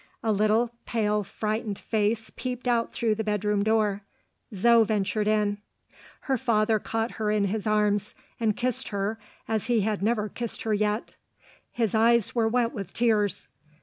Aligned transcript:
A 0.23 0.31
little 0.31 0.71
pale 0.87 1.23
frightened 1.23 1.77
face 1.77 2.31
peeped 2.35 2.67
out 2.67 2.91
through 2.91 3.13
the 3.13 3.23
bedroom 3.23 3.61
door. 3.61 4.01
Zo 4.51 4.83
ventured 4.83 5.27
in. 5.27 5.59
Her 6.21 6.39
father 6.39 6.79
caught 6.79 7.11
her 7.21 7.29
in 7.29 7.43
his 7.43 7.67
arms, 7.67 8.15
and 8.39 8.57
kissed 8.57 8.87
her 8.87 9.19
as 9.47 9.67
he 9.67 9.81
had 9.81 10.01
never 10.01 10.27
kissed 10.27 10.63
her 10.63 10.73
yet. 10.73 11.13
His 11.71 11.93
eyes 11.93 12.33
were 12.33 12.47
wet 12.47 12.73
with 12.73 12.93
tears. 12.95 13.47